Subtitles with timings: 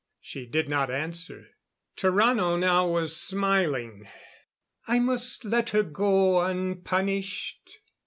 [0.19, 1.49] She did not answer.
[1.95, 4.09] Tarrano now was smiling.
[4.87, 7.77] "I must let her go unpunished?